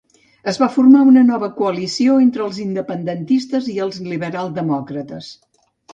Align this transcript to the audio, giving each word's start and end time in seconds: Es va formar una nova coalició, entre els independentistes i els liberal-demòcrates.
Es 0.51 0.57
va 0.61 0.67
formar 0.75 1.01
una 1.09 1.23
nova 1.27 1.49
coalició, 1.59 2.17
entre 2.27 2.43
els 2.45 2.57
independentistes 2.65 3.69
i 3.75 3.77
els 3.87 4.01
liberal-demòcrates. 4.07 5.29